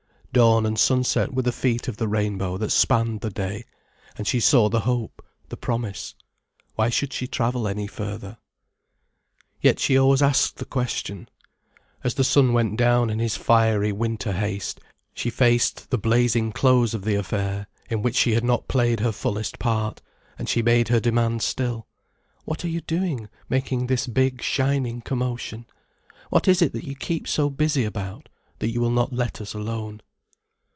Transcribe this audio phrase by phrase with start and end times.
[0.33, 3.65] Dawn and sunset were the feet of the rainbow that spanned the day,
[4.17, 6.15] and she saw the hope, the promise.
[6.75, 8.37] Why should she travel any further?
[9.59, 11.27] Yet she always asked the question.
[12.01, 14.79] As the sun went down in his fiery winter haste,
[15.13, 19.11] she faced the blazing close of the affair, in which she had not played her
[19.11, 20.01] fullest part,
[20.39, 21.87] and she made her demand still:
[22.45, 25.65] "What are you doing, making this big shining commotion?
[26.29, 28.29] What is it that you keep so busy about,
[28.59, 30.01] that you will not let us alone?"